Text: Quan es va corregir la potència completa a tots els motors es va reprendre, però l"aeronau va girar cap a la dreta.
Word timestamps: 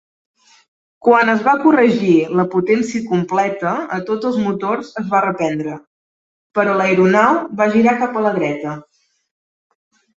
Quan 1.07 1.29
es 1.33 1.43
va 1.47 1.53
corregir 1.65 2.15
la 2.39 2.45
potència 2.55 3.03
completa 3.11 3.75
a 3.99 4.01
tots 4.09 4.31
els 4.31 4.41
motors 4.47 4.91
es 5.05 5.15
va 5.15 5.23
reprendre, 5.29 5.79
però 6.59 6.77
l"aeronau 6.81 7.41
va 7.63 7.73
girar 7.79 7.99
cap 8.05 8.23
a 8.25 8.29
la 8.29 8.37
dreta. 8.43 8.79